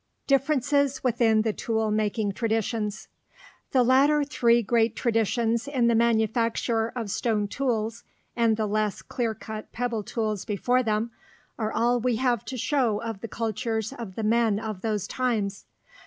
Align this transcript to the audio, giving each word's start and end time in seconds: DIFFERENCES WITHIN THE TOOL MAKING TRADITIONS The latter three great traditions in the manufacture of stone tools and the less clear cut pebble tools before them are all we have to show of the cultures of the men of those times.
DIFFERENCES 0.25 1.03
WITHIN 1.03 1.43
THE 1.43 1.53
TOOL 1.53 1.91
MAKING 1.91 2.31
TRADITIONS 2.31 3.07
The 3.71 3.83
latter 3.83 4.23
three 4.23 4.63
great 4.63 4.95
traditions 4.95 5.67
in 5.67 5.85
the 5.89 5.93
manufacture 5.93 6.87
of 6.95 7.11
stone 7.11 7.47
tools 7.47 8.03
and 8.35 8.57
the 8.57 8.65
less 8.65 9.03
clear 9.03 9.35
cut 9.35 9.71
pebble 9.71 10.01
tools 10.01 10.43
before 10.43 10.81
them 10.81 11.11
are 11.59 11.71
all 11.71 11.99
we 11.99 12.15
have 12.15 12.43
to 12.45 12.57
show 12.57 12.99
of 12.99 13.21
the 13.21 13.27
cultures 13.27 13.93
of 13.93 14.15
the 14.15 14.23
men 14.23 14.59
of 14.59 14.81
those 14.81 15.05
times. 15.05 15.65